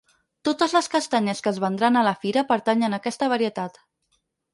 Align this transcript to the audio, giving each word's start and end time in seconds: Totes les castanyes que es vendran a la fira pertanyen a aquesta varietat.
Totes 0.47 0.71
les 0.77 0.87
castanyes 0.93 1.43
que 1.47 1.51
es 1.51 1.59
vendran 1.63 1.99
a 1.99 2.03
la 2.07 2.13
fira 2.23 2.43
pertanyen 2.53 2.99
a 2.99 3.01
aquesta 3.03 3.29
varietat. 3.35 3.79